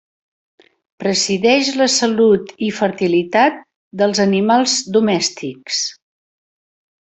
[1.03, 3.61] Presideix la salut i fertilitat
[4.03, 5.81] dels animals domèstics.